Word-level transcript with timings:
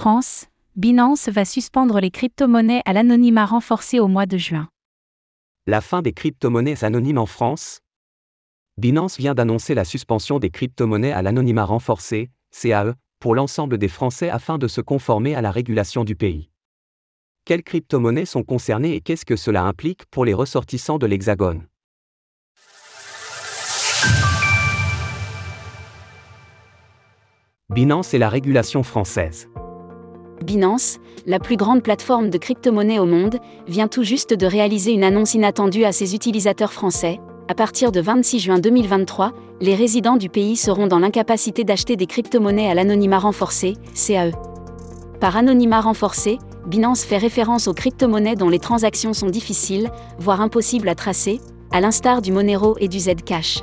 France, 0.00 0.46
Binance 0.76 1.28
va 1.28 1.44
suspendre 1.44 2.00
les 2.00 2.10
crypto-monnaies 2.10 2.80
à 2.86 2.94
l'anonymat 2.94 3.44
renforcé 3.44 4.00
au 4.00 4.08
mois 4.08 4.24
de 4.24 4.38
juin. 4.38 4.66
La 5.66 5.82
fin 5.82 6.00
des 6.00 6.14
crypto-monnaies 6.14 6.84
anonymes 6.84 7.18
en 7.18 7.26
France? 7.26 7.80
Binance 8.78 9.18
vient 9.18 9.34
d'annoncer 9.34 9.74
la 9.74 9.84
suspension 9.84 10.38
des 10.38 10.48
crypto-monnaies 10.48 11.12
à 11.12 11.20
l'anonymat 11.20 11.66
renforcé, 11.66 12.30
CAE, 12.50 12.94
pour 13.18 13.34
l'ensemble 13.34 13.76
des 13.76 13.88
Français 13.88 14.30
afin 14.30 14.56
de 14.56 14.68
se 14.68 14.80
conformer 14.80 15.34
à 15.34 15.42
la 15.42 15.50
régulation 15.50 16.02
du 16.02 16.16
pays. 16.16 16.48
Quelles 17.44 17.62
crypto-monnaies 17.62 18.24
sont 18.24 18.42
concernées 18.42 18.94
et 18.94 19.02
qu'est-ce 19.02 19.26
que 19.26 19.36
cela 19.36 19.64
implique 19.64 20.06
pour 20.06 20.24
les 20.24 20.32
ressortissants 20.32 20.96
de 20.96 21.04
l'Hexagone? 21.04 21.66
Binance 27.68 28.14
et 28.14 28.18
la 28.18 28.30
régulation 28.30 28.82
française. 28.82 29.46
Binance, 30.44 30.98
la 31.26 31.38
plus 31.38 31.56
grande 31.56 31.82
plateforme 31.82 32.30
de 32.30 32.38
crypto-monnaies 32.38 32.98
au 32.98 33.06
monde, 33.06 33.38
vient 33.68 33.88
tout 33.88 34.02
juste 34.02 34.32
de 34.32 34.46
réaliser 34.46 34.92
une 34.92 35.04
annonce 35.04 35.34
inattendue 35.34 35.84
à 35.84 35.92
ses 35.92 36.14
utilisateurs 36.14 36.72
français. 36.72 37.20
À 37.48 37.54
partir 37.54 37.92
de 37.92 38.00
26 38.00 38.38
juin 38.40 38.58
2023, 38.58 39.32
les 39.60 39.74
résidents 39.74 40.16
du 40.16 40.28
pays 40.30 40.56
seront 40.56 40.86
dans 40.86 40.98
l'incapacité 40.98 41.64
d'acheter 41.64 41.96
des 41.96 42.06
crypto-monnaies 42.06 42.70
à 42.70 42.74
l'anonymat 42.74 43.18
renforcé, 43.18 43.74
CAE. 43.94 44.32
Par 45.20 45.36
anonymat 45.36 45.82
renforcé, 45.82 46.38
Binance 46.66 47.04
fait 47.04 47.18
référence 47.18 47.68
aux 47.68 47.74
crypto-monnaies 47.74 48.36
dont 48.36 48.48
les 48.48 48.58
transactions 48.58 49.12
sont 49.12 49.28
difficiles, 49.28 49.90
voire 50.18 50.40
impossibles 50.40 50.88
à 50.88 50.94
tracer, 50.94 51.40
à 51.72 51.80
l'instar 51.80 52.22
du 52.22 52.32
Monero 52.32 52.76
et 52.80 52.88
du 52.88 52.98
Zcash. 52.98 53.62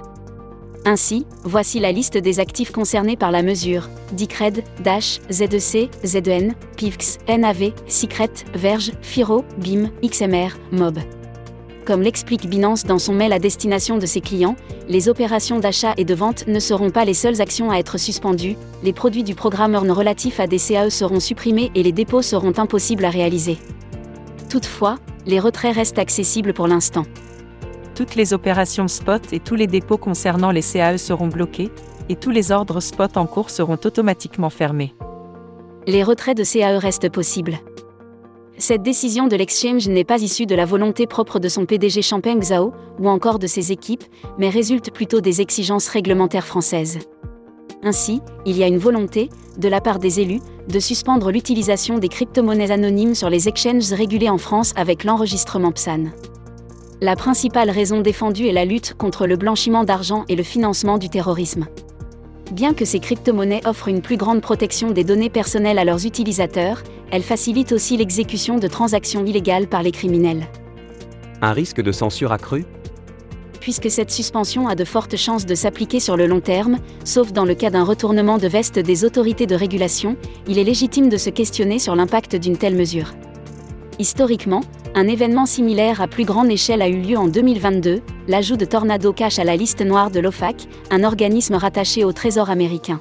Ainsi, 0.89 1.25
voici 1.43 1.81
la 1.81 1.91
liste 1.91 2.17
des 2.17 2.39
actifs 2.39 2.71
concernés 2.71 3.17
par 3.17 3.29
la 3.29 3.43
mesure 3.43 3.89
Dicred, 4.13 4.63
Dash, 4.85 5.19
ZEC, 5.29 5.89
ZEN, 6.05 6.55
PIVX, 6.77 7.17
NAV, 7.27 7.73
Secret, 7.87 8.31
Verge, 8.53 8.93
Firo, 9.01 9.43
BIM, 9.57 9.89
XMR, 10.01 10.55
Mob. 10.71 10.99
Comme 11.83 12.01
l'explique 12.01 12.47
Binance 12.47 12.85
dans 12.85 12.99
son 12.99 13.13
mail 13.13 13.33
à 13.33 13.39
destination 13.39 13.97
de 13.97 14.05
ses 14.05 14.21
clients, 14.21 14.55
les 14.87 15.09
opérations 15.09 15.59
d'achat 15.59 15.93
et 15.97 16.05
de 16.05 16.15
vente 16.15 16.47
ne 16.47 16.59
seront 16.61 16.89
pas 16.89 17.03
les 17.03 17.13
seules 17.13 17.41
actions 17.41 17.69
à 17.69 17.79
être 17.79 17.97
suspendues, 17.97 18.55
les 18.81 18.93
produits 18.93 19.25
du 19.25 19.35
programme 19.35 19.73
Earn 19.75 19.91
relatifs 19.91 20.39
à 20.39 20.47
des 20.47 20.57
CAE 20.57 20.89
seront 20.89 21.19
supprimés 21.19 21.69
et 21.75 21.83
les 21.83 21.91
dépôts 21.91 22.21
seront 22.21 22.53
impossibles 22.57 23.03
à 23.03 23.09
réaliser. 23.09 23.57
Toutefois, 24.49 24.99
les 25.25 25.41
retraits 25.41 25.75
restent 25.75 25.99
accessibles 25.99 26.53
pour 26.53 26.69
l'instant 26.69 27.03
toutes 27.97 28.13
les 28.13 28.31
opérations 28.31 28.87
spot 28.87 29.23
et 29.33 29.39
tous 29.39 29.55
les 29.55 29.65
dépôts 29.65 29.97
concernant 29.97 30.51
les 30.51 30.61
CAE 30.61 30.99
seront 30.99 31.29
bloqués, 31.29 31.71
et 32.09 32.15
tous 32.15 32.29
les 32.29 32.51
ordres 32.51 32.79
spot 32.79 33.17
en 33.17 33.25
cours 33.25 33.49
seront 33.49 33.79
automatiquement 33.83 34.51
fermés. 34.51 34.93
Les 35.87 36.03
retraits 36.03 36.37
de 36.37 36.43
CAE 36.43 36.77
restent 36.77 37.09
possibles. 37.09 37.57
Cette 38.59 38.83
décision 38.83 39.25
de 39.25 39.35
l'exchange 39.35 39.87
n'est 39.87 40.03
pas 40.03 40.21
issue 40.21 40.45
de 40.45 40.53
la 40.53 40.65
volonté 40.65 41.07
propre 41.07 41.39
de 41.39 41.49
son 41.49 41.65
PDG 41.65 42.03
Champagne 42.03 42.43
Zhao 42.43 42.71
ou 42.99 43.09
encore 43.09 43.39
de 43.39 43.47
ses 43.47 43.71
équipes, 43.71 44.03
mais 44.37 44.49
résulte 44.49 44.91
plutôt 44.91 45.19
des 45.19 45.41
exigences 45.41 45.87
réglementaires 45.87 46.45
françaises. 46.45 46.99
Ainsi, 47.81 48.21
il 48.45 48.57
y 48.57 48.63
a 48.63 48.67
une 48.67 48.77
volonté, 48.77 49.31
de 49.57 49.69
la 49.69 49.81
part 49.81 49.97
des 49.97 50.19
élus, 50.19 50.41
de 50.67 50.79
suspendre 50.79 51.31
l'utilisation 51.31 51.97
des 51.97 52.09
crypto-monnaies 52.09 52.69
anonymes 52.69 53.15
sur 53.15 53.31
les 53.31 53.47
exchanges 53.47 53.91
régulés 53.91 54.29
en 54.29 54.37
France 54.37 54.73
avec 54.75 55.03
l'enregistrement 55.03 55.71
PSAN. 55.71 56.11
La 56.99 57.15
principale 57.15 57.69
raison 57.69 58.01
défendue 58.01 58.47
est 58.47 58.53
la 58.53 58.65
lutte 58.65 58.95
contre 58.95 59.27
le 59.27 59.35
blanchiment 59.35 59.83
d'argent 59.83 60.25
et 60.29 60.35
le 60.35 60.41
financement 60.41 60.97
du 60.97 61.09
terrorisme. 61.09 61.67
Bien 62.51 62.73
que 62.73 62.85
ces 62.85 62.99
crypto-monnaies 62.99 63.61
offrent 63.65 63.89
une 63.89 64.01
plus 64.01 64.17
grande 64.17 64.41
protection 64.41 64.89
des 64.89 65.03
données 65.03 65.29
personnelles 65.29 65.77
à 65.77 65.85
leurs 65.85 66.07
utilisateurs, 66.07 66.81
elles 67.11 67.21
facilitent 67.21 67.71
aussi 67.71 67.97
l'exécution 67.97 68.57
de 68.57 68.67
transactions 68.67 69.23
illégales 69.23 69.67
par 69.67 69.83
les 69.83 69.91
criminels. 69.91 70.47
Un 71.43 71.51
risque 71.51 71.81
de 71.81 71.91
censure 71.91 72.31
accru? 72.31 72.65
Puisque 73.59 73.91
cette 73.91 74.09
suspension 74.09 74.67
a 74.67 74.73
de 74.73 74.85
fortes 74.85 75.17
chances 75.17 75.45
de 75.45 75.53
s'appliquer 75.53 75.99
sur 75.99 76.17
le 76.17 76.25
long 76.25 76.39
terme, 76.39 76.79
sauf 77.03 77.31
dans 77.31 77.45
le 77.45 77.53
cas 77.53 77.69
d'un 77.69 77.83
retournement 77.83 78.39
de 78.39 78.47
veste 78.47 78.79
des 78.79 79.05
autorités 79.05 79.45
de 79.45 79.55
régulation, 79.55 80.17
il 80.47 80.57
est 80.57 80.63
légitime 80.63 81.09
de 81.09 81.17
se 81.17 81.29
questionner 81.29 81.77
sur 81.77 81.95
l'impact 81.95 82.35
d'une 82.35 82.57
telle 82.57 82.75
mesure. 82.75 83.13
Historiquement, 83.99 84.61
un 84.97 85.07
événement 85.07 85.45
similaire 85.45 86.01
à 86.01 86.07
plus 86.07 86.25
grande 86.25 86.49
échelle 86.49 86.81
a 86.81 86.87
eu 86.87 86.99
lieu 86.99 87.17
en 87.19 87.27
2022, 87.27 88.01
l'ajout 88.27 88.57
de 88.57 88.65
Tornado 88.65 89.13
Cash 89.13 89.37
à 89.37 89.43
la 89.43 89.55
liste 89.55 89.85
noire 89.85 90.09
de 90.09 90.19
l'OFAC, 90.19 90.67
un 90.89 91.03
organisme 91.03 91.53
rattaché 91.53 92.03
au 92.03 92.13
Trésor 92.13 92.49
américain. 92.49 92.99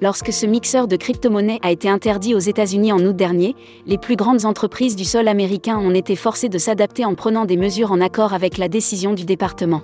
Lorsque 0.00 0.32
ce 0.32 0.46
mixeur 0.46 0.86
de 0.86 0.94
crypto-monnaies 0.94 1.58
a 1.62 1.72
été 1.72 1.88
interdit 1.88 2.36
aux 2.36 2.38
États-Unis 2.38 2.92
en 2.92 3.00
août 3.00 3.16
dernier, 3.16 3.56
les 3.86 3.98
plus 3.98 4.14
grandes 4.14 4.44
entreprises 4.44 4.94
du 4.94 5.04
sol 5.04 5.26
américain 5.26 5.78
ont 5.78 5.92
été 5.92 6.14
forcées 6.14 6.48
de 6.48 6.58
s'adapter 6.58 7.04
en 7.04 7.16
prenant 7.16 7.44
des 7.44 7.56
mesures 7.56 7.90
en 7.90 8.00
accord 8.00 8.32
avec 8.32 8.56
la 8.56 8.68
décision 8.68 9.12
du 9.12 9.24
département. 9.24 9.82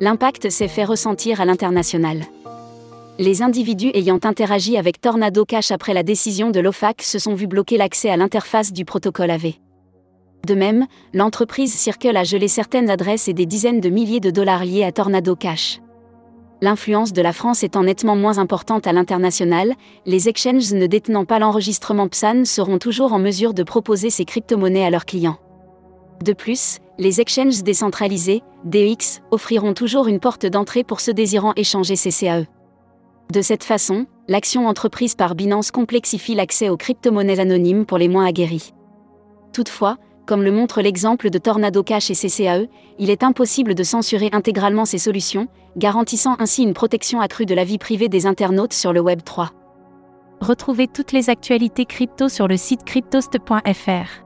L'impact 0.00 0.50
s'est 0.50 0.66
fait 0.66 0.84
ressentir 0.84 1.40
à 1.40 1.44
l'international. 1.44 2.18
Les 3.20 3.42
individus 3.42 3.92
ayant 3.94 4.18
interagi 4.24 4.76
avec 4.76 5.00
Tornado 5.00 5.44
Cash 5.44 5.70
après 5.70 5.94
la 5.94 6.02
décision 6.02 6.50
de 6.50 6.58
l'OFAC 6.58 7.00
se 7.02 7.20
sont 7.20 7.36
vus 7.36 7.46
bloquer 7.46 7.76
l'accès 7.76 8.10
à 8.10 8.16
l'interface 8.16 8.72
du 8.72 8.84
protocole 8.84 9.30
AV. 9.30 9.52
De 10.46 10.54
même, 10.54 10.86
l'entreprise 11.14 11.72
Circle 11.72 12.16
a 12.16 12.24
gelé 12.24 12.48
certaines 12.48 12.90
adresses 12.90 13.28
et 13.28 13.32
des 13.32 13.46
dizaines 13.46 13.80
de 13.80 13.88
milliers 13.88 14.20
de 14.20 14.30
dollars 14.30 14.64
liés 14.64 14.84
à 14.84 14.90
Tornado 14.90 15.36
Cash. 15.36 15.80
L'influence 16.60 17.12
de 17.12 17.22
la 17.22 17.32
France 17.32 17.62
étant 17.62 17.82
nettement 17.82 18.16
moins 18.16 18.38
importante 18.38 18.86
à 18.86 18.92
l'international, 18.92 19.74
les 20.06 20.28
exchanges 20.28 20.72
ne 20.72 20.86
détenant 20.86 21.24
pas 21.24 21.38
l'enregistrement 21.38 22.08
PSAN 22.08 22.44
seront 22.44 22.78
toujours 22.78 23.12
en 23.12 23.18
mesure 23.18 23.54
de 23.54 23.62
proposer 23.62 24.10
ces 24.10 24.24
crypto-monnaies 24.24 24.84
à 24.84 24.90
leurs 24.90 25.04
clients. 25.04 25.38
De 26.24 26.32
plus, 26.32 26.78
les 26.98 27.20
exchanges 27.20 27.64
décentralisés, 27.64 28.42
DEX, 28.64 29.22
offriront 29.32 29.74
toujours 29.74 30.06
une 30.06 30.20
porte 30.20 30.46
d'entrée 30.46 30.84
pour 30.84 31.00
ceux 31.00 31.14
désirant 31.14 31.52
échanger 31.56 31.96
ces 31.96 32.12
CAE. 32.12 32.46
De 33.32 33.42
cette 33.42 33.64
façon, 33.64 34.06
l'action 34.28 34.68
entreprise 34.68 35.16
par 35.16 35.34
Binance 35.34 35.72
complexifie 35.72 36.36
l'accès 36.36 36.68
aux 36.68 36.76
crypto-monnaies 36.76 37.40
anonymes 37.40 37.86
pour 37.86 37.98
les 37.98 38.08
moins 38.08 38.26
aguerris. 38.26 38.72
Toutefois, 39.52 39.96
comme 40.26 40.42
le 40.42 40.52
montre 40.52 40.82
l'exemple 40.82 41.30
de 41.30 41.38
Tornado 41.38 41.82
Cash 41.82 42.10
et 42.10 42.14
CCAE, 42.14 42.68
il 42.98 43.10
est 43.10 43.22
impossible 43.22 43.74
de 43.74 43.82
censurer 43.82 44.30
intégralement 44.32 44.84
ces 44.84 44.98
solutions, 44.98 45.48
garantissant 45.76 46.36
ainsi 46.38 46.62
une 46.62 46.74
protection 46.74 47.20
accrue 47.20 47.46
de 47.46 47.54
la 47.54 47.64
vie 47.64 47.78
privée 47.78 48.08
des 48.08 48.26
internautes 48.26 48.72
sur 48.72 48.92
le 48.92 49.00
Web 49.00 49.22
3. 49.24 49.50
Retrouvez 50.40 50.88
toutes 50.88 51.12
les 51.12 51.30
actualités 51.30 51.84
crypto 51.84 52.28
sur 52.28 52.48
le 52.48 52.56
site 52.56 52.84
cryptost.fr. 52.84 54.22